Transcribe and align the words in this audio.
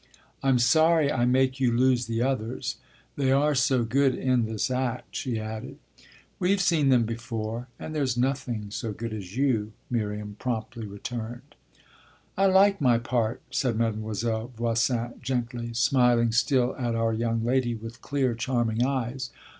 "I'm 0.41 0.57
sorry 0.57 1.11
I 1.11 1.25
make 1.25 1.59
you 1.59 1.71
lose 1.71 2.07
the 2.07 2.23
others 2.23 2.77
they're 3.17 3.53
so 3.53 3.83
good 3.83 4.15
in 4.15 4.45
this 4.47 4.71
act," 4.71 5.15
she 5.15 5.39
added. 5.39 5.77
"We've 6.39 6.59
seen 6.59 6.89
them 6.89 7.03
before 7.03 7.67
and 7.77 7.93
there's 7.93 8.17
nothing 8.17 8.71
so 8.71 8.93
good 8.93 9.13
as 9.13 9.37
you," 9.37 9.73
Miriam 9.91 10.37
promptly 10.39 10.87
returned. 10.87 11.53
"I 12.35 12.47
like 12.47 12.81
my 12.81 12.97
part," 12.97 13.43
said 13.51 13.75
Mademoiselle 13.75 14.47
Voisin 14.57 15.13
gently, 15.21 15.71
smiling 15.75 16.31
still 16.31 16.75
at 16.77 16.95
our 16.95 17.13
young 17.13 17.45
lady 17.45 17.75
with 17.75 18.01
clear, 18.01 18.33
charming 18.33 18.83
eyes. 18.83 19.29